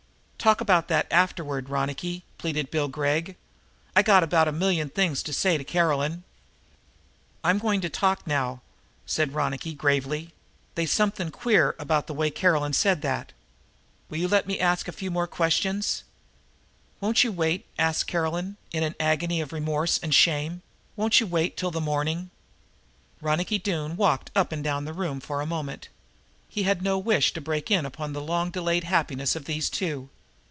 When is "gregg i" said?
2.87-4.01